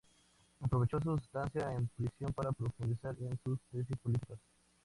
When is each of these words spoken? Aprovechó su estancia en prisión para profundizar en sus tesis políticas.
Aprovechó 0.61 0.99
su 0.99 1.13
estancia 1.15 1.71
en 1.75 1.87
prisión 1.89 2.33
para 2.33 2.51
profundizar 2.51 3.15
en 3.19 3.39
sus 3.43 3.59
tesis 3.71 3.97
políticas. 4.01 4.39